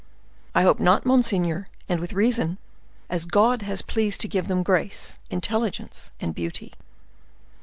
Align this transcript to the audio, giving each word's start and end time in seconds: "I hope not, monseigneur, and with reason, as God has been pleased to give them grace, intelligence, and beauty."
"I 0.55 0.63
hope 0.63 0.79
not, 0.79 1.05
monseigneur, 1.05 1.67
and 1.87 1.99
with 1.99 2.13
reason, 2.13 2.57
as 3.07 3.25
God 3.27 3.61
has 3.61 3.83
been 3.83 3.93
pleased 3.93 4.19
to 4.21 4.27
give 4.27 4.47
them 4.47 4.63
grace, 4.63 5.19
intelligence, 5.29 6.09
and 6.19 6.33
beauty." 6.33 6.73